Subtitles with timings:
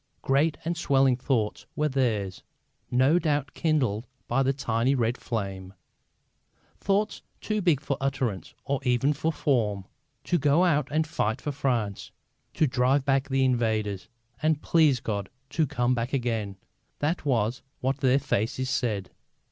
[0.23, 2.41] Great and swelling thoughts were theirs,
[2.89, 5.75] no doubt, kindled by that tiny red flame:
[6.79, 9.85] thoughts too big for utterance or even for form.
[10.23, 12.09] To go out and fight for France,
[12.55, 14.07] to drive back the invaders,
[14.41, 16.57] and, please God, to come back again
[16.97, 19.11] that was what their faces said.